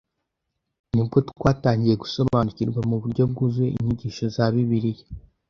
[0.93, 5.05] ni bwo twatangiye gusobanukirwa mu buryo bwuzuye inyigisho za Bibiliya